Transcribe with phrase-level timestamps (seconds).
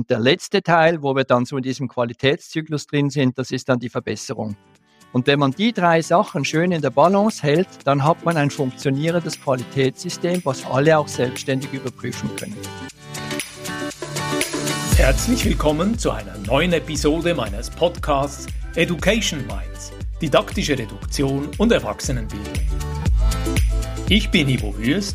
[0.00, 3.68] Und der letzte Teil, wo wir dann so in diesem Qualitätszyklus drin sind, das ist
[3.68, 4.56] dann die Verbesserung.
[5.12, 8.48] Und wenn man die drei Sachen schön in der Balance hält, dann hat man ein
[8.48, 12.56] funktionierendes Qualitätssystem, was alle auch selbstständig überprüfen können.
[14.96, 18.46] Herzlich willkommen zu einer neuen Episode meines Podcasts
[18.76, 19.92] Education Minds,
[20.22, 22.54] didaktische Reduktion und Erwachsenenbildung.
[24.08, 25.14] Ich bin Ivo Würst,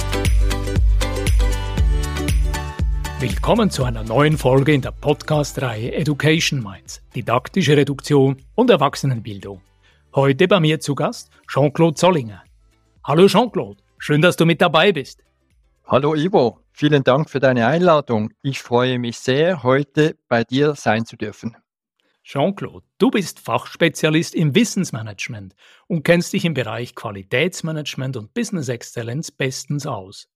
[3.21, 9.61] Willkommen zu einer neuen Folge in der Podcast-Reihe Education Minds, didaktische Reduktion und Erwachsenenbildung.
[10.15, 12.41] Heute bei mir zu Gast Jean-Claude Zollinger.
[13.03, 15.23] Hallo Jean-Claude, schön, dass du mit dabei bist.
[15.85, 18.31] Hallo Ivo, vielen Dank für deine Einladung.
[18.41, 21.55] Ich freue mich sehr, heute bei dir sein zu dürfen.
[22.23, 25.53] Jean-Claude, du bist Fachspezialist im Wissensmanagement
[25.85, 30.27] und kennst dich im Bereich Qualitätsmanagement und Business Excellence bestens aus.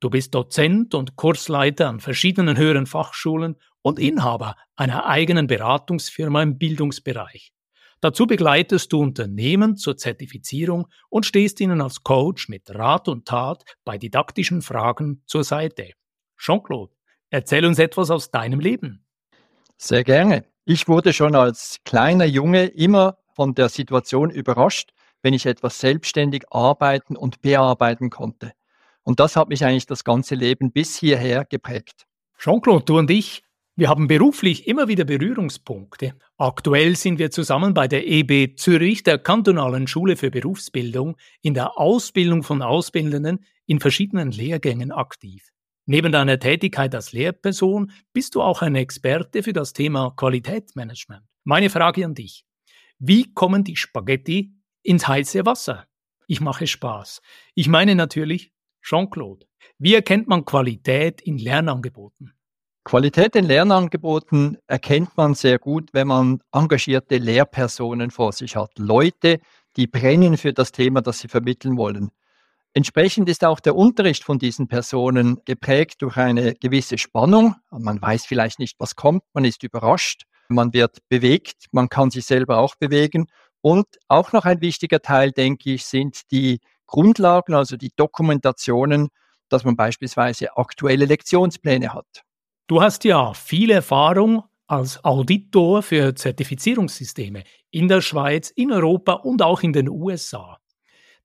[0.00, 6.56] Du bist Dozent und Kursleiter an verschiedenen höheren Fachschulen und Inhaber einer eigenen Beratungsfirma im
[6.56, 7.52] Bildungsbereich.
[8.00, 13.62] Dazu begleitest du Unternehmen zur Zertifizierung und stehst ihnen als Coach mit Rat und Tat
[13.84, 15.90] bei didaktischen Fragen zur Seite.
[16.38, 16.94] Jean-Claude,
[17.28, 19.04] erzähl uns etwas aus deinem Leben.
[19.76, 20.46] Sehr gerne.
[20.64, 26.44] Ich wurde schon als kleiner Junge immer von der Situation überrascht, wenn ich etwas selbstständig
[26.50, 28.52] arbeiten und bearbeiten konnte.
[29.02, 32.06] Und das hat mich eigentlich das ganze Leben bis hierher geprägt.
[32.38, 33.42] Jean-Claude, du und ich
[33.80, 36.12] wir haben beruflich immer wieder Berührungspunkte.
[36.36, 41.78] Aktuell sind wir zusammen bei der EB Zürich, der kantonalen Schule für Berufsbildung, in der
[41.78, 45.48] Ausbildung von Ausbildenden in verschiedenen Lehrgängen aktiv.
[45.86, 51.22] Neben deiner Tätigkeit als Lehrperson bist du auch ein Experte für das Thema Qualitätsmanagement.
[51.44, 52.44] Meine Frage an dich.
[52.98, 54.52] Wie kommen die Spaghetti
[54.82, 55.86] ins heiße Wasser?
[56.26, 57.22] Ich mache Spaß.
[57.54, 59.46] Ich meine natürlich Jean-Claude.
[59.78, 62.32] Wie erkennt man Qualität in Lernangeboten?
[62.84, 68.78] Qualität in Lernangeboten erkennt man sehr gut, wenn man engagierte Lehrpersonen vor sich hat.
[68.78, 69.40] Leute,
[69.76, 72.10] die brennen für das Thema, das sie vermitteln wollen.
[72.72, 77.56] Entsprechend ist auch der Unterricht von diesen Personen geprägt durch eine gewisse Spannung.
[77.70, 82.26] Man weiß vielleicht nicht, was kommt, man ist überrascht, man wird bewegt, man kann sich
[82.26, 83.26] selber auch bewegen.
[83.60, 86.60] Und auch noch ein wichtiger Teil, denke ich, sind die
[86.90, 89.08] Grundlagen, also die Dokumentationen,
[89.48, 92.24] dass man beispielsweise aktuelle Lektionspläne hat.
[92.66, 99.42] Du hast ja viel Erfahrung als Auditor für Zertifizierungssysteme in der Schweiz, in Europa und
[99.42, 100.58] auch in den USA.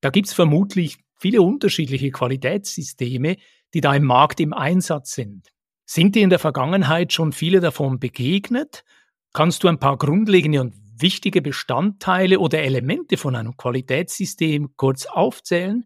[0.00, 3.36] Da gibt es vermutlich viele unterschiedliche Qualitätssysteme,
[3.74, 5.48] die da im Markt im Einsatz sind.
[5.84, 8.84] Sind dir in der Vergangenheit schon viele davon begegnet?
[9.32, 15.84] Kannst du ein paar grundlegende und wichtige Bestandteile oder Elemente von einem Qualitätssystem kurz aufzählen?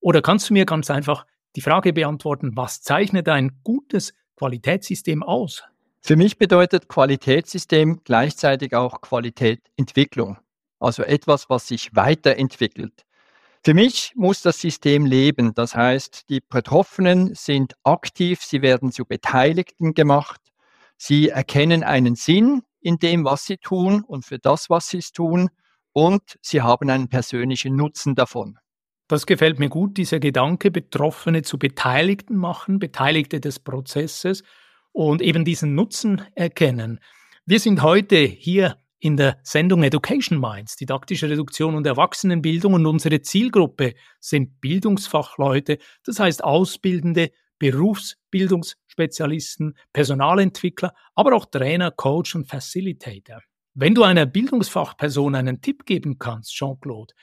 [0.00, 5.62] Oder kannst du mir ganz einfach die Frage beantworten, was zeichnet ein gutes Qualitätssystem aus?
[6.00, 10.38] Für mich bedeutet Qualitätssystem gleichzeitig auch Qualitätentwicklung,
[10.80, 13.04] also etwas, was sich weiterentwickelt.
[13.64, 19.04] Für mich muss das System leben, das heißt, die Betroffenen sind aktiv, sie werden zu
[19.04, 20.40] Beteiligten gemacht,
[20.96, 25.48] sie erkennen einen Sinn in dem, was sie tun und für das, was sie tun
[25.92, 28.58] und sie haben einen persönlichen Nutzen davon.
[29.08, 34.42] Das gefällt mir gut, dieser Gedanke, Betroffene zu Beteiligten machen, Beteiligte des Prozesses
[34.92, 37.00] und eben diesen Nutzen erkennen.
[37.44, 43.20] Wir sind heute hier in der Sendung Education Minds, didaktische Reduktion und Erwachsenenbildung und unsere
[43.20, 47.32] Zielgruppe sind Bildungsfachleute, das heißt Ausbildende,
[48.32, 53.40] Berufsbildungsspezialisten, Personalentwickler, aber auch Trainer, Coach und Facilitator.
[53.74, 57.14] Wenn du einer Bildungsfachperson einen Tipp geben kannst, Jean-Claude,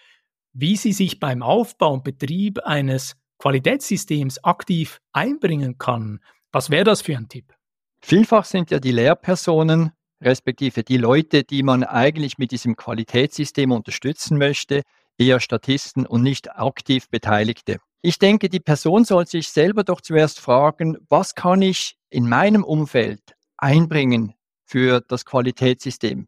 [0.53, 6.19] wie sie sich beim Aufbau und Betrieb eines Qualitätssystems aktiv einbringen kann.
[6.51, 7.53] Was wäre das für ein Tipp?
[8.01, 9.91] Vielfach sind ja die Lehrpersonen,
[10.21, 14.81] respektive die Leute, die man eigentlich mit diesem Qualitätssystem unterstützen möchte,
[15.17, 17.79] eher Statisten und nicht aktiv Beteiligte.
[18.01, 22.63] Ich denke, die Person soll sich selber doch zuerst fragen, was kann ich in meinem
[22.63, 24.33] Umfeld einbringen
[24.65, 26.27] für das Qualitätssystem?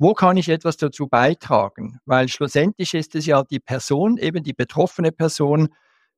[0.00, 2.00] wo kann ich etwas dazu beitragen?
[2.06, 5.68] Weil schlussendlich ist es ja die Person, eben die betroffene Person,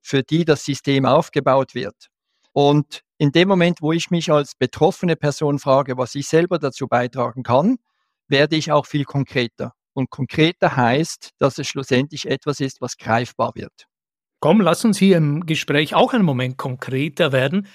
[0.00, 2.06] für die das System aufgebaut wird.
[2.52, 6.86] Und in dem Moment, wo ich mich als betroffene Person frage, was ich selber dazu
[6.86, 7.78] beitragen kann,
[8.28, 9.74] werde ich auch viel konkreter.
[9.94, 13.88] Und konkreter heißt, dass es schlussendlich etwas ist, was greifbar wird.
[14.42, 17.68] Komm, lass uns hier im Gespräch auch einen Moment konkreter werden.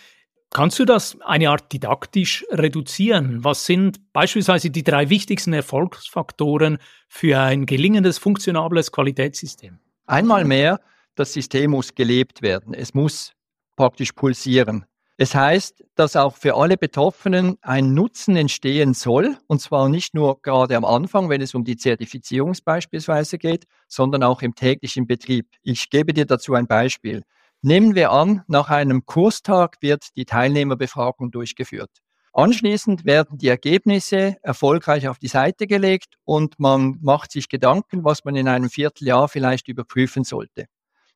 [0.50, 3.42] Kannst du das eine Art didaktisch reduzieren?
[3.46, 9.80] Was sind beispielsweise die drei wichtigsten Erfolgsfaktoren für ein gelingendes, funktionables Qualitätssystem?
[10.08, 10.82] Einmal mehr,
[11.16, 12.74] das System muss gelebt werden.
[12.74, 13.32] Es muss
[13.78, 14.84] praktisch pulsieren.
[15.20, 20.40] Es heißt, dass auch für alle Betroffenen ein Nutzen entstehen soll, und zwar nicht nur
[20.44, 25.48] gerade am Anfang, wenn es um die Zertifizierung beispielsweise geht, sondern auch im täglichen Betrieb.
[25.64, 27.24] Ich gebe dir dazu ein Beispiel.
[27.64, 31.90] Nehmen wir an, nach einem Kurstag wird die Teilnehmerbefragung durchgeführt.
[32.32, 38.24] Anschließend werden die Ergebnisse erfolgreich auf die Seite gelegt und man macht sich Gedanken, was
[38.24, 40.68] man in einem Vierteljahr vielleicht überprüfen sollte.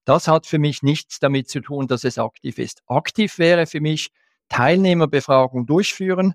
[0.06, 2.82] Das hat für mich nichts damit zu tun, dass es aktiv ist.
[2.88, 4.10] Aktiv wäre für mich
[4.50, 6.34] Teilnehmerbefragung durchführen,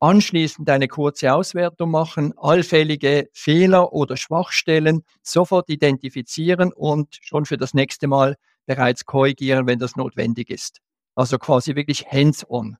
[0.00, 7.74] anschließend eine kurze Auswertung machen, allfällige Fehler oder Schwachstellen sofort identifizieren und schon für das
[7.74, 8.36] nächste Mal
[8.66, 10.78] bereits korrigieren, wenn das notwendig ist.
[11.14, 12.76] Also quasi wirklich hands-on.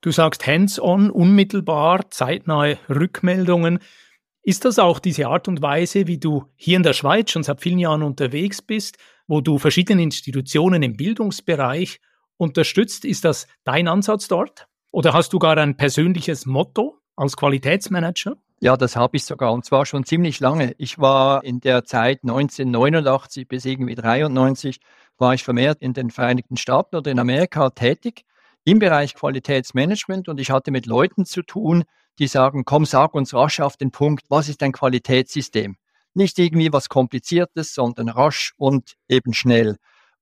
[0.00, 3.78] Du sagst hands-on, unmittelbar, zeitnahe Rückmeldungen.
[4.42, 7.60] Ist das auch diese Art und Weise, wie du hier in der Schweiz schon seit
[7.60, 12.00] vielen Jahren unterwegs bist, wo du verschiedene Institutionen im Bildungsbereich
[12.36, 13.04] unterstützt?
[13.04, 14.66] Ist das dein Ansatz dort?
[14.90, 18.36] Oder hast du gar ein persönliches Motto als Qualitätsmanager?
[18.60, 20.74] Ja, das habe ich sogar und zwar schon ziemlich lange.
[20.78, 24.78] Ich war in der Zeit 1989 bis irgendwie 93
[25.18, 28.24] war ich vermehrt in den Vereinigten Staaten oder in Amerika tätig
[28.64, 31.84] im Bereich Qualitätsmanagement und ich hatte mit Leuten zu tun,
[32.18, 35.76] die sagen, komm, sag uns rasch auf den Punkt, was ist ein Qualitätssystem?
[36.14, 39.76] Nicht irgendwie was Kompliziertes, sondern rasch und eben schnell.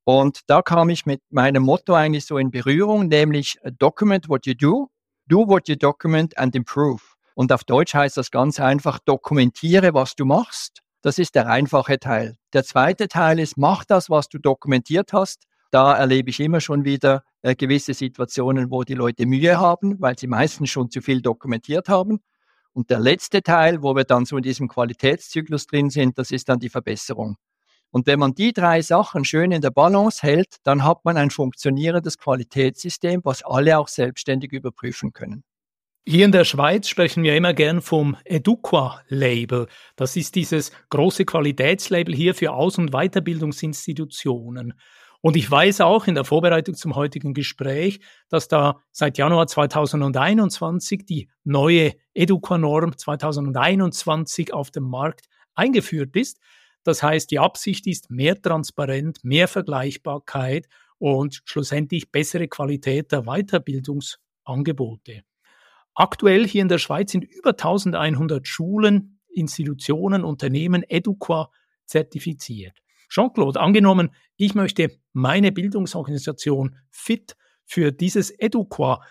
[0.04, 4.54] Und da kam ich mit meinem Motto eigentlich so in Berührung, nämlich document what you
[4.54, 4.88] do,
[5.26, 7.02] do what you document and improve.
[7.34, 10.82] Und auf Deutsch heißt das ganz einfach, dokumentiere, was du machst.
[11.02, 12.36] Das ist der einfache Teil.
[12.52, 15.44] Der zweite Teil ist, mach das, was du dokumentiert hast.
[15.70, 20.18] Da erlebe ich immer schon wieder äh, gewisse Situationen, wo die Leute Mühe haben, weil
[20.18, 22.20] sie meistens schon zu viel dokumentiert haben.
[22.72, 26.48] Und der letzte Teil, wo wir dann so in diesem Qualitätszyklus drin sind, das ist
[26.48, 27.36] dann die Verbesserung.
[27.90, 31.30] Und wenn man die drei Sachen schön in der Balance hält, dann hat man ein
[31.30, 35.42] funktionierendes Qualitätssystem, was alle auch selbstständig überprüfen können.
[36.06, 39.66] Hier in der Schweiz sprechen wir immer gern vom Eduqua-Label.
[39.96, 44.74] Das ist dieses große Qualitätslabel hier für Aus- und Weiterbildungsinstitutionen.
[45.22, 51.04] Und ich weiß auch in der Vorbereitung zum heutigen Gespräch, dass da seit Januar 2021
[51.04, 56.38] die neue Educa-Norm 2021 auf dem Markt eingeführt ist.
[56.84, 65.22] Das heißt, die Absicht ist mehr Transparenz, mehr Vergleichbarkeit und schlussendlich bessere Qualität der Weiterbildungsangebote.
[65.94, 71.50] Aktuell hier in der Schweiz sind über 1100 Schulen, Institutionen, Unternehmen Educa
[71.84, 72.80] zertifiziert.
[73.10, 77.36] Jean-Claude, angenommen, ich möchte meine Bildungsorganisation fit
[77.66, 79.02] für dieses Eduqua,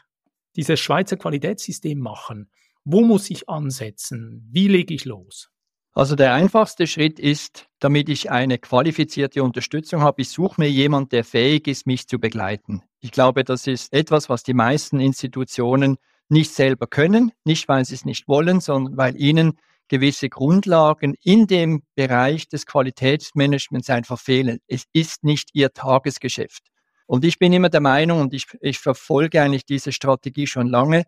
[0.55, 2.49] dieses Schweizer Qualitätssystem machen.
[2.83, 4.47] Wo muss ich ansetzen?
[4.51, 5.51] Wie lege ich los?
[5.93, 11.09] Also der einfachste Schritt ist, damit ich eine qualifizierte Unterstützung habe, ich suche mir jemanden,
[11.09, 12.83] der fähig ist, mich zu begleiten.
[13.01, 15.97] Ich glaube, das ist etwas, was die meisten Institutionen
[16.29, 21.47] nicht selber können, nicht weil sie es nicht wollen, sondern weil ihnen gewisse Grundlagen in
[21.47, 24.59] dem Bereich des Qualitätsmanagements einfach fehlen.
[24.67, 26.63] Es ist nicht ihr Tagesgeschäft.
[27.07, 31.03] Und ich bin immer der Meinung, und ich, ich verfolge eigentlich diese Strategie schon lange,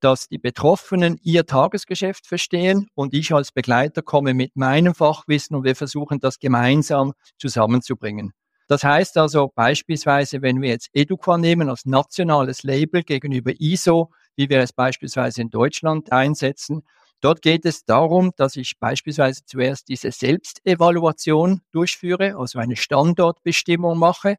[0.00, 5.64] dass die Betroffenen ihr Tagesgeschäft verstehen und ich als Begleiter komme mit meinem Fachwissen und
[5.64, 8.32] wir versuchen das gemeinsam zusammenzubringen.
[8.66, 14.48] Das heißt also beispielsweise, wenn wir jetzt Educa nehmen als nationales Label gegenüber ISO, wie
[14.48, 16.82] wir es beispielsweise in Deutschland einsetzen,
[17.24, 24.36] Dort geht es darum, dass ich beispielsweise zuerst diese Selbstevaluation durchführe, also eine Standortbestimmung mache,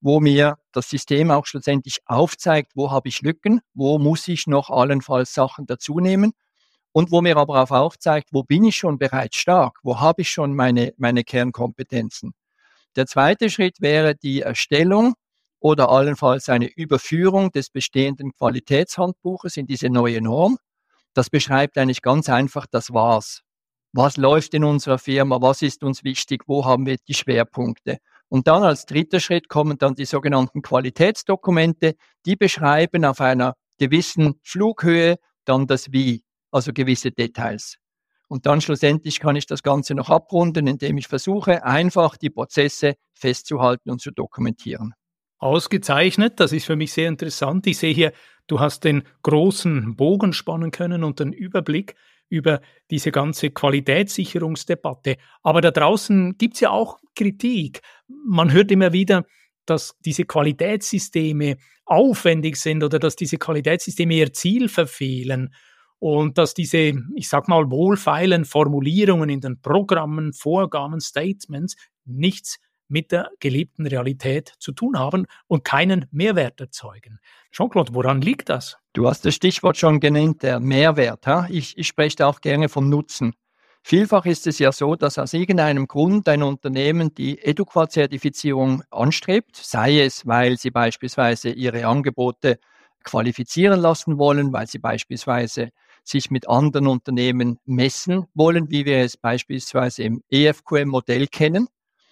[0.00, 4.70] wo mir das System auch schlussendlich aufzeigt, wo habe ich Lücken, wo muss ich noch
[4.70, 6.30] allenfalls Sachen dazunehmen
[6.92, 10.30] und wo mir aber auch aufzeigt, wo bin ich schon bereits stark, wo habe ich
[10.30, 12.34] schon meine, meine Kernkompetenzen.
[12.94, 15.14] Der zweite Schritt wäre die Erstellung
[15.58, 20.58] oder allenfalls eine Überführung des bestehenden Qualitätshandbuches in diese neue Norm.
[21.14, 23.40] Das beschreibt eigentlich ganz einfach das Was.
[23.92, 25.40] Was läuft in unserer Firma?
[25.40, 26.44] Was ist uns wichtig?
[26.46, 27.98] Wo haben wir die Schwerpunkte?
[28.28, 31.96] Und dann als dritter Schritt kommen dann die sogenannten Qualitätsdokumente.
[32.24, 37.78] Die beschreiben auf einer gewissen Flughöhe dann das Wie, also gewisse Details.
[38.28, 42.94] Und dann schlussendlich kann ich das Ganze noch abrunden, indem ich versuche, einfach die Prozesse
[43.14, 44.94] festzuhalten und zu dokumentieren.
[45.38, 47.66] Ausgezeichnet, das ist für mich sehr interessant.
[47.66, 48.12] Ich sehe hier,
[48.50, 51.94] du hast den großen Bogen spannen können und den Überblick.
[52.32, 55.16] über diese ganze Qualitätssicherungsdebatte.
[55.42, 57.80] Aber da draußen gibt es ja auch Kritik.
[58.06, 59.26] Man hört immer wieder,
[59.66, 65.52] dass diese Qualitätssysteme aufwendig sind oder dass diese Qualitätssysteme ihr Ziel verfehlen
[65.98, 72.58] und dass diese, ich sag mal, wohlfeilen Formulierungen in den Programmen, Vorgaben, Statements nichts
[72.90, 77.18] mit der gelebten Realität zu tun haben und keinen Mehrwert erzeugen.
[77.52, 78.76] Jean-Claude, woran liegt das?
[78.92, 81.24] Du hast das Stichwort schon genannt, der Mehrwert.
[81.48, 83.34] Ich, ich spreche da auch gerne vom Nutzen.
[83.82, 90.00] Vielfach ist es ja so, dass aus irgendeinem Grund ein Unternehmen die Eduquat-Zertifizierung anstrebt, sei
[90.00, 92.58] es, weil sie beispielsweise ihre Angebote
[93.04, 95.70] qualifizieren lassen wollen, weil sie beispielsweise
[96.04, 101.68] sich mit anderen Unternehmen messen wollen, wie wir es beispielsweise im EFQM-Modell kennen.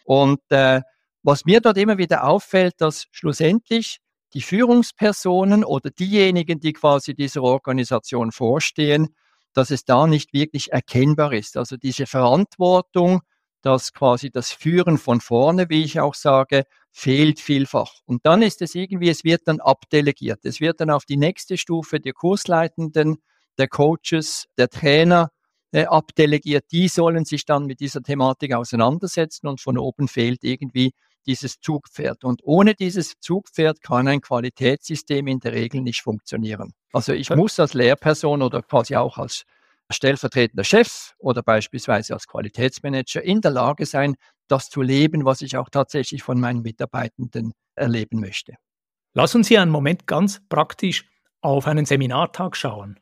[0.08, 0.80] Und äh,
[1.22, 3.98] was mir dort immer wieder auffällt, dass schlussendlich
[4.32, 9.14] die Führungspersonen oder diejenigen, die quasi dieser Organisation vorstehen,
[9.52, 11.58] dass es da nicht wirklich erkennbar ist.
[11.58, 13.20] Also diese Verantwortung,
[13.60, 17.92] dass quasi das Führen von vorne, wie ich auch sage, fehlt vielfach.
[18.06, 20.46] Und dann ist es irgendwie, es wird dann abdelegiert.
[20.46, 23.18] Es wird dann auf die nächste Stufe der Kursleitenden,
[23.58, 25.32] der Coaches, der Trainer
[25.72, 26.64] äh, abdelegiert.
[26.72, 30.92] Die sollen sich dann mit dieser Thematik auseinandersetzen und von oben fehlt irgendwie
[31.26, 32.24] dieses Zugpferd.
[32.24, 36.72] Und ohne dieses Zugpferd kann ein Qualitätssystem in der Regel nicht funktionieren.
[36.92, 39.44] Also ich muss als Lehrperson oder quasi auch als
[39.90, 44.16] stellvertretender Chef oder beispielsweise als Qualitätsmanager in der Lage sein,
[44.48, 48.54] das zu leben, was ich auch tatsächlich von meinen Mitarbeitenden erleben möchte.
[49.14, 51.04] Lass uns hier einen Moment ganz praktisch
[51.40, 52.98] auf einen Seminartag schauen.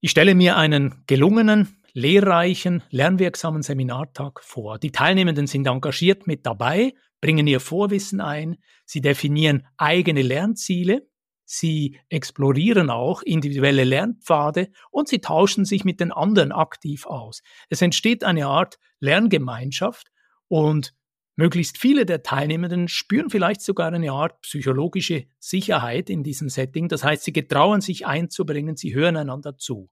[0.00, 4.78] Ich stelle mir einen gelungenen, lehrreichen, lernwirksamen Seminartag vor.
[4.78, 11.06] Die Teilnehmenden sind engagiert mit dabei, bringen ihr Vorwissen ein, sie definieren eigene Lernziele,
[11.44, 17.42] sie explorieren auch individuelle Lernpfade und sie tauschen sich mit den anderen aktiv aus.
[17.68, 20.08] Es entsteht eine Art Lerngemeinschaft
[20.48, 20.94] und
[21.36, 26.88] möglichst viele der Teilnehmenden spüren vielleicht sogar eine Art psychologische Sicherheit in diesem Setting.
[26.88, 29.90] Das heißt, sie getrauen sich einzubringen, sie hören einander zu.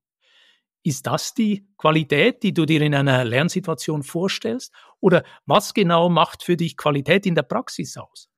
[0.83, 4.73] Ist das die Qualität, die du dir in einer Lernsituation vorstellst?
[5.01, 8.29] Oder was genau macht für dich Qualität in der Praxis aus?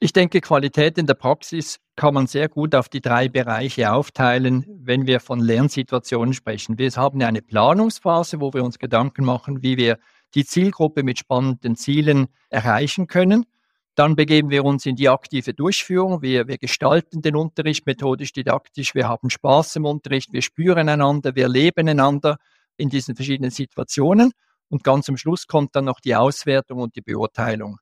[0.00, 4.66] Ich denke, Qualität in der Praxis kann man sehr gut auf die drei Bereiche aufteilen,
[4.82, 6.76] wenn wir von Lernsituationen sprechen.
[6.76, 10.00] Wir haben eine Planungsphase, wo wir uns Gedanken machen, wie wir
[10.34, 13.46] die Zielgruppe mit spannenden Zielen erreichen können.
[13.94, 16.22] Dann begeben wir uns in die aktive Durchführung.
[16.22, 18.94] Wir, wir gestalten den Unterricht methodisch, didaktisch.
[18.94, 20.32] Wir haben Spaß im Unterricht.
[20.32, 21.34] Wir spüren einander.
[21.34, 22.38] Wir leben einander
[22.78, 24.32] in diesen verschiedenen Situationen.
[24.70, 27.78] Und ganz am Schluss kommt dann noch die Auswertung und die Beurteilung.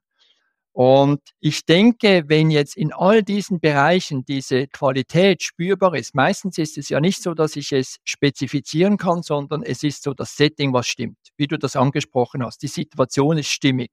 [0.73, 6.77] Und ich denke, wenn jetzt in all diesen Bereichen diese Qualität spürbar ist, meistens ist
[6.77, 10.71] es ja nicht so, dass ich es spezifizieren kann, sondern es ist so das Setting,
[10.71, 12.61] was stimmt, wie du das angesprochen hast.
[12.61, 13.91] Die Situation ist stimmig.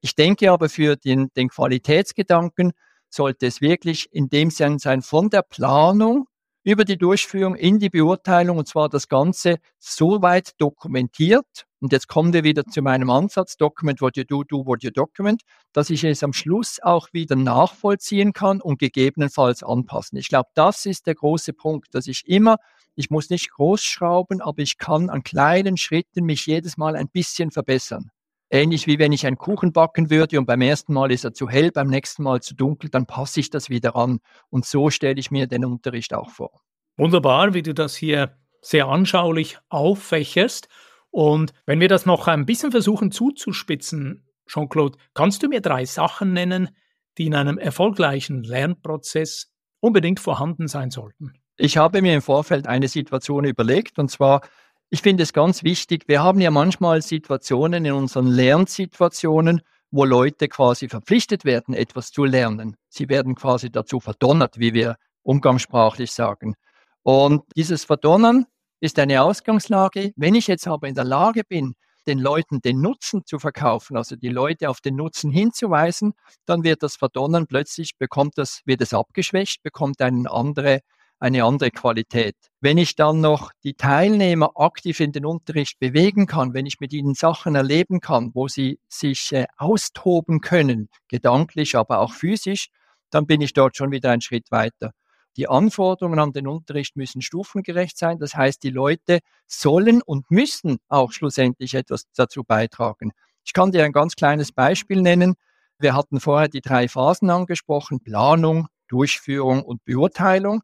[0.00, 2.72] Ich denke aber für den, den Qualitätsgedanken
[3.08, 6.26] sollte es wirklich in dem Sinn sein, von der Planung
[6.66, 11.64] über die Durchführung in die Beurteilung und zwar das Ganze so weit dokumentiert.
[11.78, 14.90] Und jetzt kommen wir wieder zu meinem Ansatz, Document what you do, do what you
[14.90, 20.18] document, dass ich es am Schluss auch wieder nachvollziehen kann und gegebenenfalls anpassen.
[20.18, 22.56] Ich glaube, das ist der große Punkt, dass ich immer,
[22.96, 27.08] ich muss nicht groß schrauben, aber ich kann an kleinen Schritten mich jedes Mal ein
[27.08, 28.10] bisschen verbessern.
[28.48, 31.48] Ähnlich wie wenn ich einen Kuchen backen würde und beim ersten Mal ist er zu
[31.48, 34.20] hell, beim nächsten Mal zu dunkel, dann passe ich das wieder an.
[34.50, 36.60] Und so stelle ich mir den Unterricht auch vor.
[36.96, 40.68] Wunderbar, wie du das hier sehr anschaulich auffächerst.
[41.10, 46.32] Und wenn wir das noch ein bisschen versuchen zuzuspitzen, Jean-Claude, kannst du mir drei Sachen
[46.32, 46.70] nennen,
[47.18, 51.32] die in einem erfolgreichen Lernprozess unbedingt vorhanden sein sollten?
[51.56, 54.42] Ich habe mir im Vorfeld eine Situation überlegt, und zwar
[54.90, 60.48] ich finde es ganz wichtig, wir haben ja manchmal Situationen in unseren Lernsituationen, wo Leute
[60.48, 62.76] quasi verpflichtet werden, etwas zu lernen.
[62.88, 66.54] Sie werden quasi dazu verdonnert, wie wir umgangssprachlich sagen.
[67.02, 68.46] Und dieses Verdonnern
[68.80, 70.12] ist eine Ausgangslage.
[70.16, 71.74] Wenn ich jetzt aber in der Lage bin,
[72.06, 76.14] den Leuten den Nutzen zu verkaufen, also die Leute auf den Nutzen hinzuweisen,
[76.44, 80.80] dann wird das Verdonnern plötzlich, bekommt das, wird es abgeschwächt, bekommt eine andere
[81.18, 82.36] eine andere Qualität.
[82.60, 86.92] Wenn ich dann noch die Teilnehmer aktiv in den Unterricht bewegen kann, wenn ich mit
[86.92, 92.68] ihnen Sachen erleben kann, wo sie sich äh, austoben können, gedanklich, aber auch physisch,
[93.10, 94.92] dann bin ich dort schon wieder einen Schritt weiter.
[95.36, 98.18] Die Anforderungen an den Unterricht müssen stufengerecht sein.
[98.18, 103.12] Das heißt, die Leute sollen und müssen auch schlussendlich etwas dazu beitragen.
[103.44, 105.34] Ich kann dir ein ganz kleines Beispiel nennen.
[105.78, 110.62] Wir hatten vorher die drei Phasen angesprochen, Planung, Durchführung und Beurteilung.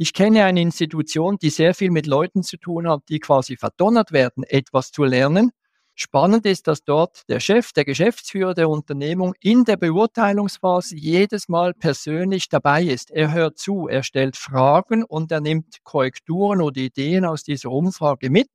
[0.00, 4.12] Ich kenne eine Institution, die sehr viel mit Leuten zu tun hat, die quasi verdonnert
[4.12, 5.50] werden, etwas zu lernen.
[5.96, 11.74] Spannend ist, dass dort der Chef, der Geschäftsführer der Unternehmung in der Beurteilungsphase jedes Mal
[11.74, 13.10] persönlich dabei ist.
[13.10, 18.30] Er hört zu, er stellt Fragen und er nimmt Korrekturen oder Ideen aus dieser Umfrage
[18.30, 18.50] mit,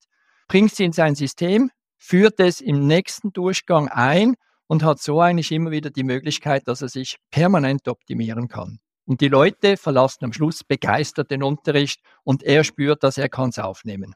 [0.47, 4.35] bringt sie in sein System, führt es im nächsten Durchgang ein
[4.67, 8.79] und hat so eigentlich immer wieder die Möglichkeit, dass er sich permanent optimieren kann.
[9.05, 13.50] Und die Leute verlassen am Schluss begeistert den Unterricht und er spürt, dass er kann
[13.50, 14.15] es aufnehmen.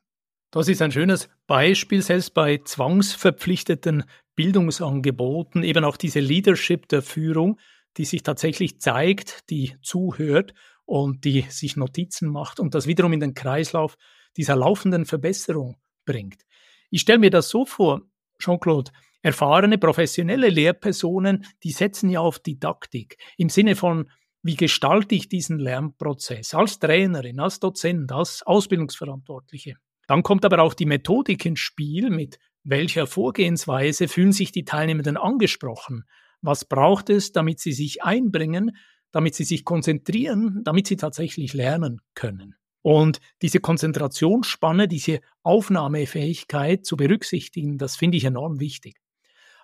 [0.52, 7.60] Das ist ein schönes Beispiel, selbst bei zwangsverpflichteten Bildungsangeboten, eben auch diese Leadership der Führung,
[7.98, 10.54] die sich tatsächlich zeigt, die zuhört
[10.86, 13.98] und die sich Notizen macht und das wiederum in den Kreislauf
[14.38, 15.76] dieser laufenden Verbesserung
[16.06, 16.44] bringt.
[16.90, 18.04] Ich stelle mir das so vor,
[18.40, 18.92] Jean-Claude,
[19.22, 24.10] erfahrene professionelle Lehrpersonen, die setzen ja auf Didaktik im Sinne von,
[24.48, 29.76] wie gestalte ich diesen Lernprozess als Trainerin, als Dozent, als Ausbildungsverantwortliche.
[30.08, 35.18] Dann kommt aber auch die Methodik ins Spiel, mit welcher Vorgehensweise fühlen sich die Teilnehmenden
[35.18, 36.06] angesprochen?
[36.42, 38.78] Was braucht es, damit sie sich einbringen,
[39.12, 42.56] damit sie sich konzentrieren, damit sie tatsächlich lernen können?
[42.82, 48.96] Und diese Konzentrationsspanne, diese Aufnahmefähigkeit zu berücksichtigen, das finde ich enorm wichtig.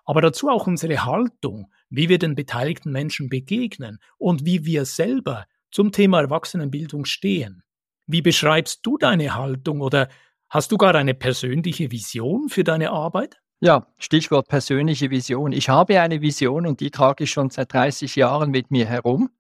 [0.06, 5.46] Aber dazu auch unsere Haltung, wie wir den beteiligten Menschen begegnen und wie wir selber
[5.72, 7.64] zum Thema Erwachsenenbildung stehen.
[8.06, 10.10] Wie beschreibst du deine Haltung oder
[10.54, 13.42] Hast du gar eine persönliche Vision für deine Arbeit?
[13.60, 15.52] Ja, Stichwort persönliche Vision.
[15.52, 19.32] Ich habe eine Vision und die trage ich schon seit 30 Jahren mit mir herum.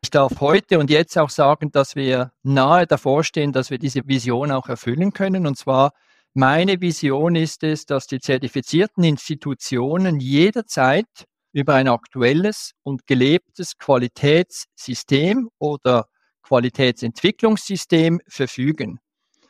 [0.00, 4.06] Ich darf heute und jetzt auch sagen, dass wir nahe davor stehen, dass wir diese
[4.06, 5.48] Vision auch erfüllen können.
[5.48, 5.92] Und zwar
[6.34, 11.06] meine Vision ist es, dass die zertifizierten Institutionen jederzeit
[11.52, 16.06] über ein aktuelles und gelebtes Qualitätssystem oder
[16.42, 19.00] Qualitätsentwicklungssystem verfügen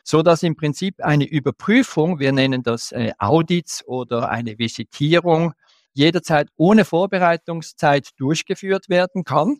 [0.05, 5.53] so dass im Prinzip eine Überprüfung, wir nennen das äh, Audits oder eine Visitierung,
[5.93, 9.57] jederzeit ohne Vorbereitungszeit durchgeführt werden kann,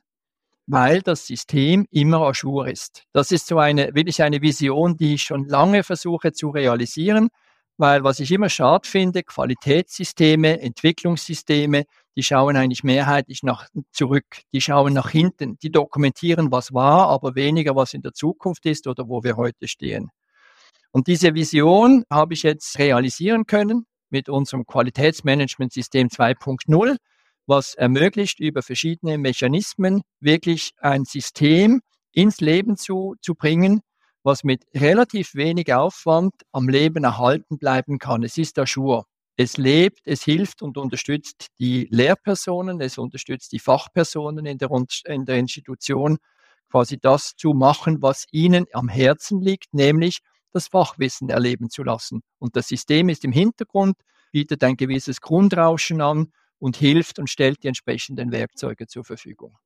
[0.67, 3.03] weil das System immer ajour ist.
[3.13, 7.29] Das ist so eine, wirklich eine Vision, die ich schon lange versuche zu realisieren,
[7.77, 14.61] weil was ich immer schade finde, Qualitätssysteme, Entwicklungssysteme, die schauen eigentlich mehrheitlich nach zurück, die
[14.61, 19.09] schauen nach hinten, die dokumentieren, was war, aber weniger, was in der Zukunft ist oder
[19.09, 20.09] wo wir heute stehen.
[20.91, 26.95] Und diese Vision habe ich jetzt realisieren können mit unserem Qualitätsmanagementsystem 2.0,
[27.47, 31.81] was ermöglicht, über verschiedene Mechanismen wirklich ein System
[32.11, 33.81] ins Leben zu, zu bringen,
[34.23, 38.23] was mit relativ wenig Aufwand am Leben erhalten bleiben kann.
[38.23, 39.05] Es ist Schur.
[39.37, 44.69] Es lebt, es hilft und unterstützt die Lehrpersonen, es unterstützt die Fachpersonen in der,
[45.05, 46.17] in der Institution,
[46.71, 50.19] quasi das zu machen, was ihnen am Herzen liegt, nämlich
[50.51, 52.21] das Fachwissen erleben zu lassen.
[52.39, 53.97] Und das System ist im Hintergrund,
[54.31, 59.57] bietet ein gewisses Grundrauschen an und hilft und stellt die entsprechenden Werkzeuge zur Verfügung.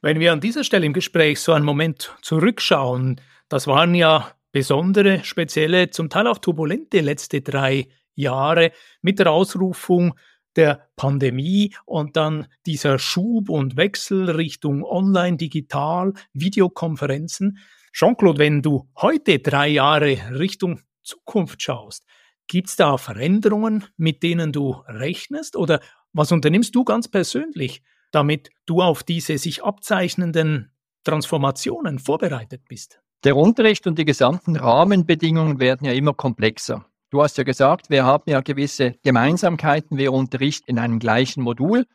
[0.00, 5.24] Wenn wir an dieser Stelle im Gespräch so einen Moment zurückschauen, das waren ja besondere,
[5.24, 10.14] spezielle, zum Teil auch turbulente letzte drei Jahre mit der Ausrufung
[10.56, 17.58] der Pandemie und dann dieser Schub und Wechsel Richtung Online, Digital, Videokonferenzen.
[17.92, 22.04] Jean-Claude, wenn du heute drei Jahre Richtung Zukunft schaust,
[22.48, 25.54] gibt es da Veränderungen, mit denen du rechnest?
[25.54, 25.80] Oder
[26.12, 30.72] was unternimmst du ganz persönlich, damit du auf diese sich abzeichnenden
[31.04, 33.00] Transformationen vorbereitet bist?
[33.24, 36.86] Der Unterricht und die gesamten Rahmenbedingungen werden ja immer komplexer.
[37.10, 39.96] Du hast ja gesagt, wir haben ja gewisse Gemeinsamkeiten.
[39.96, 41.86] Wir unterrichten in einem gleichen Modul.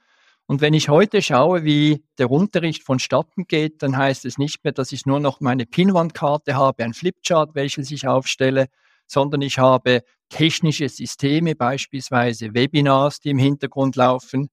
[0.47, 4.73] Und wenn ich heute schaue, wie der Unterricht vonstatten geht, dann heißt es nicht mehr,
[4.73, 8.67] dass ich nur noch meine Pinwandkarte habe, ein Flipchart, welches ich aufstelle,
[9.07, 14.49] sondern ich habe technische Systeme, beispielsweise Webinars, die im Hintergrund laufen.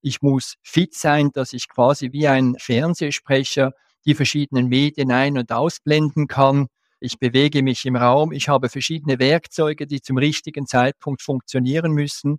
[0.00, 3.72] Ich muss fit sein, dass ich quasi wie ein Fernsehsprecher
[4.04, 6.68] die verschiedenen Medien ein- und ausblenden kann.
[7.00, 8.32] Ich bewege mich im Raum.
[8.32, 12.38] Ich habe verschiedene Werkzeuge, die zum richtigen Zeitpunkt funktionieren müssen.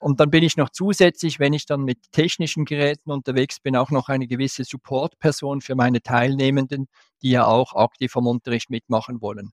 [0.00, 3.90] Und dann bin ich noch zusätzlich, wenn ich dann mit technischen Geräten unterwegs bin, auch
[3.90, 6.88] noch eine gewisse Supportperson für meine Teilnehmenden,
[7.22, 9.52] die ja auch aktiv am Unterricht mitmachen wollen.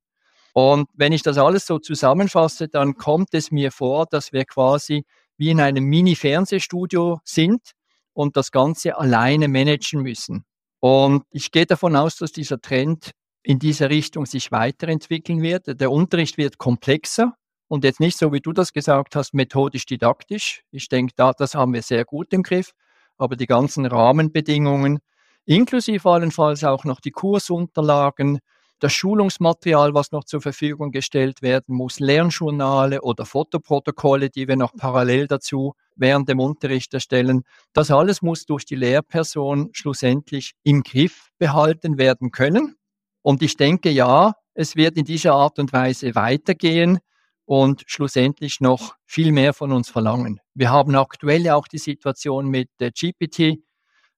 [0.54, 5.06] Und wenn ich das alles so zusammenfasse, dann kommt es mir vor, dass wir quasi
[5.38, 7.72] wie in einem Mini-Fernsehstudio sind
[8.14, 10.46] und das Ganze alleine managen müssen.
[10.80, 13.12] Und ich gehe davon aus, dass dieser Trend
[13.44, 15.80] in dieser Richtung sich weiterentwickeln wird.
[15.80, 17.34] Der Unterricht wird komplexer.
[17.68, 20.64] Und jetzt nicht so, wie du das gesagt hast, methodisch-didaktisch.
[20.72, 22.72] Ich denke, da, das haben wir sehr gut im Griff.
[23.18, 25.00] Aber die ganzen Rahmenbedingungen,
[25.46, 28.40] inklusive allenfalls auch noch die Kursunterlagen,
[28.82, 34.76] das Schulungsmaterial, was noch zur Verfügung gestellt werden muss, Lernjournale oder Fotoprotokolle, die wir noch
[34.76, 37.44] parallel dazu während dem Unterricht erstellen.
[37.74, 42.76] Das alles muss durch die Lehrperson schlussendlich im Griff behalten werden können.
[43.22, 47.00] Und ich denke, ja, es wird in dieser Art und Weise weitergehen
[47.46, 50.40] und schlussendlich noch viel mehr von uns verlangen.
[50.56, 53.60] Wir haben aktuell auch die Situation mit der GPT,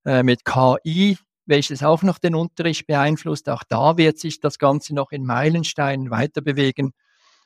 [0.05, 3.49] äh, mit KI, welches auch noch den Unterricht beeinflusst.
[3.49, 6.93] Auch da wird sich das Ganze noch in Meilensteinen weiter bewegen.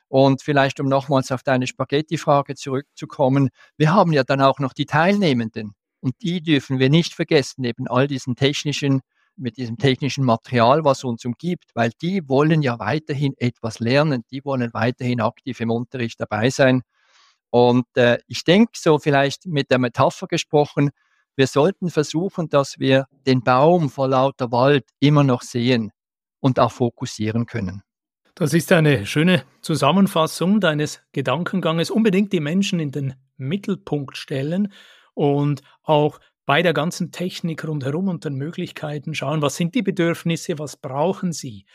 [0.08, 4.86] Und vielleicht, um nochmals auf deine Spaghetti-Frage zurückzukommen, wir haben ja dann auch noch die
[4.86, 5.74] Teilnehmenden.
[6.00, 9.00] Und die dürfen wir nicht vergessen, neben all diesen technischen,
[9.36, 14.44] mit diesem technischen Material, was uns umgibt, weil die wollen ja weiterhin etwas lernen, die
[14.44, 16.82] wollen weiterhin aktiv im Unterricht dabei sein.
[17.50, 20.90] Und äh, ich denke, so vielleicht mit der Metapher gesprochen,
[21.38, 25.92] wir sollten versuchen, dass wir den Baum vor lauter Wald immer noch sehen
[26.40, 27.82] und auch fokussieren können.
[28.34, 31.92] Das ist eine schöne Zusammenfassung deines Gedankenganges.
[31.92, 34.72] Unbedingt die Menschen in den Mittelpunkt stellen
[35.14, 40.58] und auch bei der ganzen Technik rundherum und den Möglichkeiten schauen, was sind die Bedürfnisse,
[40.58, 41.66] was brauchen sie.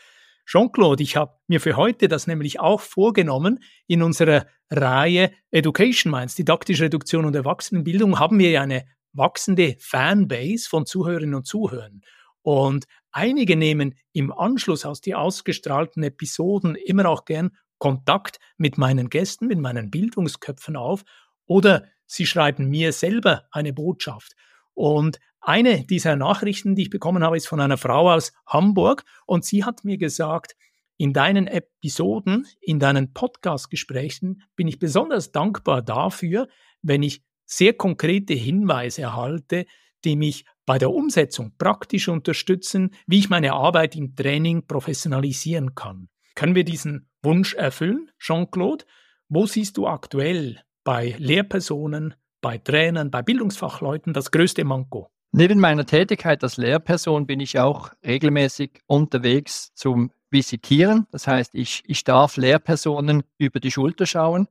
[0.46, 3.60] Jean-Claude, ich habe mir für heute das nämlich auch vorgenommen.
[3.86, 10.68] In unserer Reihe Education Minds, didaktische Reduktion und Erwachsenenbildung, haben wir ja eine wachsende Fanbase
[10.68, 12.02] von Zuhörerinnen und Zuhörern.
[12.42, 19.08] Und einige nehmen im Anschluss aus die ausgestrahlten Episoden immer auch gern Kontakt mit meinen
[19.08, 21.04] Gästen, mit meinen Bildungsköpfen auf
[21.46, 24.34] oder sie schreiben mir selber eine Botschaft.
[24.74, 29.44] Und eine dieser Nachrichten, die ich bekommen habe, ist von einer Frau aus Hamburg und
[29.44, 30.56] sie hat mir gesagt,
[30.96, 36.48] in deinen Episoden, in deinen Podcast-Gesprächen bin ich besonders dankbar dafür,
[36.82, 39.66] wenn ich sehr konkrete Hinweise erhalte,
[40.04, 46.08] die mich bei der Umsetzung praktisch unterstützen, wie ich meine Arbeit im Training professionalisieren kann.
[46.34, 48.84] Können wir diesen Wunsch erfüllen, Jean-Claude?
[49.28, 55.10] Wo siehst du aktuell bei Lehrpersonen, bei Trainern, bei Bildungsfachleuten das größte Manko?
[55.32, 61.06] Neben meiner Tätigkeit als Lehrperson bin ich auch regelmäßig unterwegs zum Visitieren.
[61.10, 64.48] Das heißt, ich, ich darf Lehrpersonen über die Schulter schauen.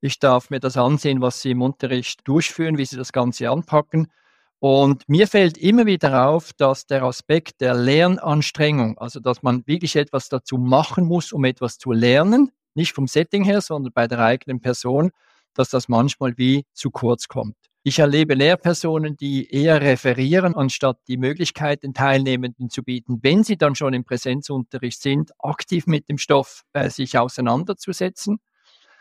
[0.00, 4.08] Ich darf mir das ansehen, was sie im Unterricht durchführen, wie sie das Ganze anpacken.
[4.58, 9.96] Und mir fällt immer wieder auf, dass der Aspekt der Lernanstrengung, also dass man wirklich
[9.96, 14.18] etwas dazu machen muss, um etwas zu lernen, nicht vom Setting her, sondern bei der
[14.20, 15.10] eigenen Person,
[15.54, 17.56] dass das manchmal wie zu kurz kommt.
[17.82, 23.56] Ich erlebe Lehrpersonen, die eher referieren, anstatt die Möglichkeit den Teilnehmenden zu bieten, wenn sie
[23.56, 28.40] dann schon im Präsenzunterricht sind, aktiv mit dem Stoff äh, sich auseinanderzusetzen.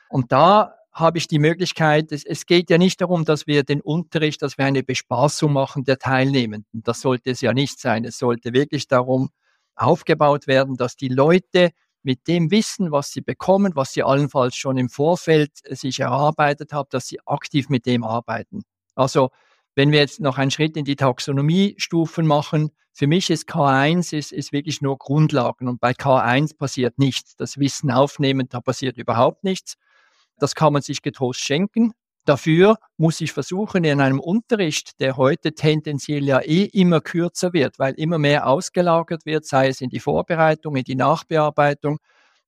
[0.07, 3.81] Und da habe ich die Möglichkeit, es, es, geht ja nicht darum, dass wir den
[3.81, 6.83] Unterricht, dass wir eine Bespaßung machen der Teilnehmenden.
[6.83, 8.05] Das sollte es ja nicht sein.
[8.05, 9.29] Es sollte wirklich darum
[9.75, 14.77] aufgebaut werden, dass die Leute mit dem Wissen, was sie bekommen, was sie allenfalls schon
[14.77, 18.61] im Vorfeld sich erarbeitet haben, dass sie aktiv mit dem arbeiten.
[18.95, 19.31] Also
[19.75, 24.31] wenn wir jetzt noch einen Schritt in die Taxonomiestufen machen, für mich ist K1 ist,
[24.31, 27.35] ist wirklich nur Grundlagen und bei K1 passiert nichts.
[27.35, 29.75] Das Wissen aufnehmen, da passiert überhaupt nichts.
[30.39, 31.93] Das kann man sich getrost schenken.
[32.25, 37.77] Dafür muss ich versuchen, in einem Unterricht, der heute tendenziell ja eh immer kürzer wird,
[37.77, 41.99] weil immer mehr ausgelagert wird, sei es in die Vorbereitung, in die Nachbearbeitung,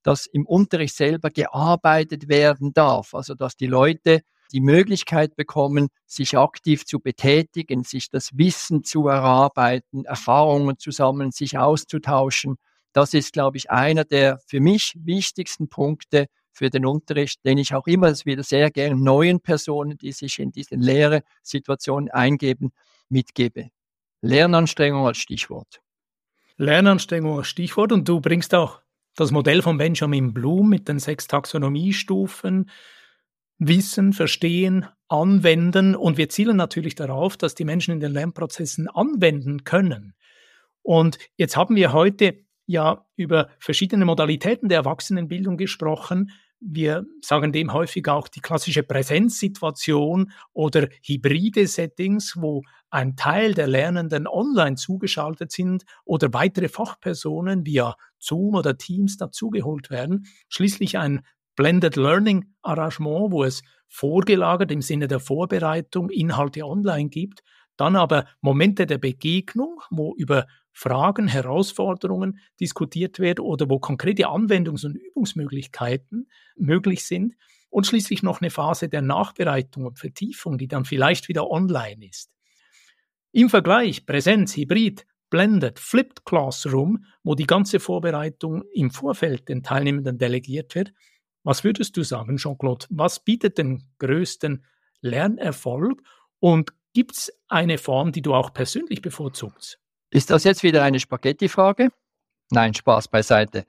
[0.02, 3.13] dass im Unterricht selber gearbeitet werden darf.
[3.13, 4.21] Also dass die Leute
[4.52, 11.32] die Möglichkeit bekommen, sich aktiv zu betätigen, sich das Wissen zu erarbeiten, Erfahrungen zu sammeln,
[11.32, 12.56] sich auszutauschen.
[12.93, 17.74] Das ist, glaube ich, einer der für mich wichtigsten Punkte, für den Unterricht, den ich
[17.74, 22.72] auch immer wieder sehr gerne neuen Personen, die sich in diese leere Situation eingeben,
[23.10, 23.70] mitgebe.
[24.22, 25.82] Lernanstrengung als Stichwort.
[26.58, 28.82] Lernanstrengung als Stichwort und du bringst auch
[29.15, 32.70] das Modell von Benjamin Blum mit den sechs Taxonomiestufen,
[33.60, 39.63] Wissen, Verstehen, Anwenden und wir zielen natürlich darauf, dass die Menschen in den Lernprozessen anwenden
[39.63, 40.13] können.
[40.82, 46.32] Und jetzt haben wir heute ja über verschiedene Modalitäten der Erwachsenenbildung gesprochen.
[46.60, 53.67] Wir sagen dem häufig auch die klassische Präsenzsituation oder hybride Settings, wo ein Teil der
[53.67, 60.26] Lernenden online zugeschaltet sind oder weitere Fachpersonen via Zoom oder Teams dazugeholt werden.
[60.50, 61.22] Schließlich ein
[61.56, 67.41] Blended Learning Arrangement, wo es vorgelagert im Sinne der Vorbereitung Inhalte online gibt,
[67.78, 70.48] dann aber Momente der Begegnung, wo über
[70.79, 77.33] Fragen, Herausforderungen diskutiert werden oder wo konkrete Anwendungs- und Übungsmöglichkeiten möglich sind.
[77.69, 82.31] Und schließlich noch eine Phase der Nachbereitung und Vertiefung, die dann vielleicht wieder online ist.
[83.31, 90.19] Im Vergleich Präsenz, Hybrid, Blended, Flipped Classroom, wo die ganze Vorbereitung im Vorfeld den Teilnehmenden
[90.19, 90.93] delegiert wird.
[91.41, 92.85] Was würdest du sagen, Jean-Claude?
[92.91, 94.63] Was bietet den größten
[95.01, 96.03] Lernerfolg
[96.37, 99.79] und gibt es eine Form, die du auch persönlich bevorzugst?
[100.17, 101.89] Ist das jetzt wieder eine Spaghetti-Frage?
[102.49, 103.67] Nein, Spaß beiseite.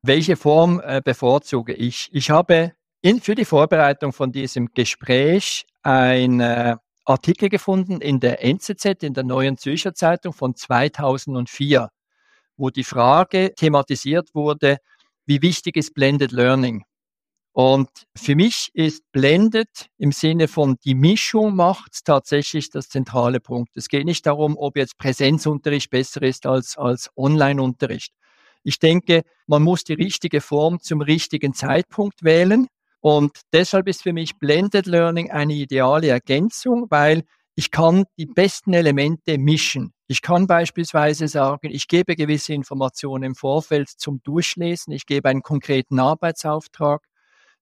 [0.00, 2.08] Welche Form äh, bevorzuge ich?
[2.12, 8.44] Ich habe in, für die Vorbereitung von diesem Gespräch ein äh, Artikel gefunden in der
[8.44, 11.88] NZZ, in der Neuen Zürcher Zeitung von 2004,
[12.56, 14.76] wo die Frage thematisiert wurde,
[15.26, 16.84] wie wichtig ist Blended Learning?
[17.52, 23.76] Und für mich ist Blended im Sinne von die Mischung macht tatsächlich das zentrale Punkt.
[23.76, 28.12] Es geht nicht darum, ob jetzt Präsenzunterricht besser ist als, als Online-Unterricht.
[28.62, 32.68] Ich denke, man muss die richtige Form zum richtigen Zeitpunkt wählen.
[33.00, 38.72] Und deshalb ist für mich Blended Learning eine ideale Ergänzung, weil ich kann die besten
[38.72, 39.92] Elemente mischen.
[40.06, 45.42] Ich kann beispielsweise sagen, ich gebe gewisse Informationen im Vorfeld zum Durchlesen, ich gebe einen
[45.42, 47.02] konkreten Arbeitsauftrag,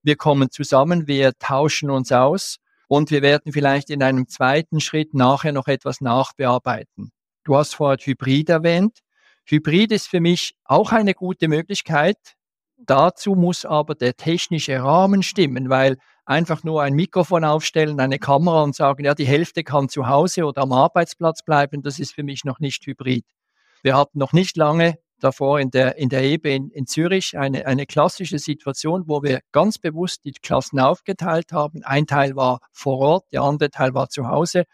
[0.07, 2.57] wir kommen zusammen, wir tauschen uns aus
[2.89, 7.11] und wir werden vielleicht in einem zweiten Schritt nachher noch etwas nachbearbeiten.
[7.45, 9.01] Du hast vorher Hybrid erwähnt.
[9.45, 12.17] Hybrid ist für mich auch eine gute Möglichkeit,
[12.79, 18.63] Dazu muss aber der technische Rahmen stimmen, weil einfach nur ein Mikrofon aufstellen, eine Kamera
[18.63, 22.23] und sagen, ja, die Hälfte kann zu Hause oder am Arbeitsplatz bleiben, das ist für
[22.23, 23.25] mich noch nicht hybrid.
[23.83, 27.67] Wir hatten noch nicht lange davor in der, in der EBE in, in Zürich eine,
[27.67, 31.83] eine klassische Situation, wo wir ganz bewusst die Klassen aufgeteilt haben.
[31.85, 34.65] Ein Teil war vor Ort, der andere Teil war zu Hause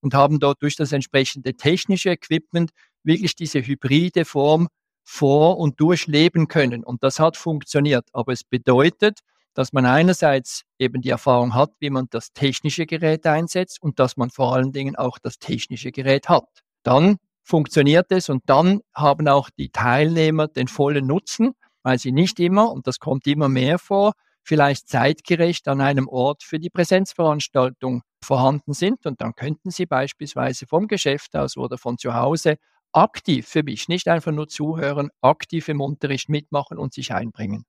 [0.00, 2.70] und haben dort durch das entsprechende technische Equipment
[3.02, 4.68] wirklich diese hybride Form
[5.04, 6.82] vor und durchleben können.
[6.82, 8.08] Und das hat funktioniert.
[8.12, 9.20] Aber es bedeutet,
[9.54, 14.16] dass man einerseits eben die Erfahrung hat, wie man das technische Gerät einsetzt und dass
[14.16, 16.48] man vor allen Dingen auch das technische Gerät hat.
[16.82, 21.52] Dann funktioniert es und dann haben auch die Teilnehmer den vollen Nutzen,
[21.82, 26.42] weil sie nicht immer, und das kommt immer mehr vor, vielleicht zeitgerecht an einem Ort
[26.42, 31.98] für die Präsenzveranstaltung vorhanden sind und dann könnten sie beispielsweise vom Geschäft aus oder von
[31.98, 32.56] zu Hause
[32.92, 37.64] aktiv für mich, nicht einfach nur zuhören, aktiv im Unterricht mitmachen und sich einbringen.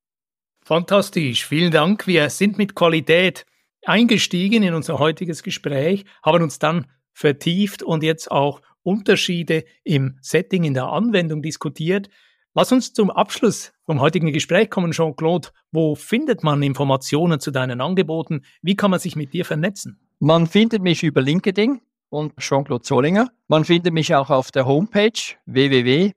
[0.63, 2.07] Fantastisch, vielen Dank.
[2.07, 3.45] Wir sind mit Qualität
[3.85, 10.63] eingestiegen in unser heutiges Gespräch, haben uns dann vertieft und jetzt auch Unterschiede im Setting,
[10.63, 12.09] in der Anwendung diskutiert.
[12.53, 15.49] Lass uns zum Abschluss vom heutigen Gespräch kommen, Jean-Claude.
[15.71, 18.43] Wo findet man Informationen zu deinen Angeboten?
[18.61, 19.99] Wie kann man sich mit dir vernetzen?
[20.19, 23.29] Man findet mich über LinkedIn und Jean-Claude Zollinger.
[23.47, 25.11] Man findet mich auch auf der Homepage
[25.45, 26.15] www.p-o-s.ch.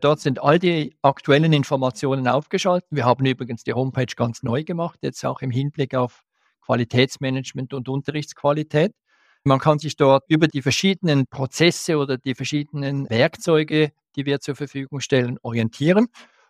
[0.00, 2.88] Dort sind all die aktuellen Informationen aufgeschaltet.
[2.90, 6.25] Wir haben übrigens die Homepage ganz neu gemacht, jetzt auch im Hinblick auf
[6.66, 8.92] Qualitätsmanagement und Unterrichtsqualität.
[9.44, 14.56] Man kann sich dort über die verschiedenen Prozesse oder die verschiedenen Werkzeuge, die wir zur
[14.56, 16.08] Verfügung stellen, orientieren.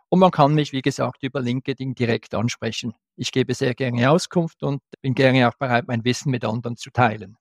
[0.09, 2.94] Und man kann mich, wie gesagt, über LinkedIn direkt ansprechen.
[3.16, 6.90] Ich gebe sehr gerne Auskunft und bin gerne auch bereit, mein Wissen mit anderen zu
[6.90, 7.37] teilen.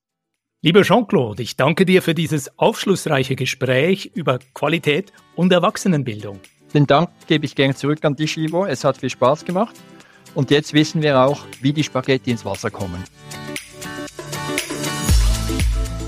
[0.62, 6.40] Lieber Jean-Claude, ich danke dir für dieses aufschlussreiche Gespräch über Qualität und Erwachsenenbildung.
[6.74, 8.66] Den Dank gebe ich gerne zurück an dich, Ivo.
[8.66, 9.76] Es hat viel Spaß gemacht.
[10.36, 13.04] Und jetzt wissen wir auch, wie die Spaghetti ins Wasser kommen.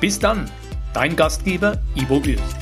[0.00, 0.50] Bis dann,
[0.92, 2.56] dein Gastgeber Ivo Würst.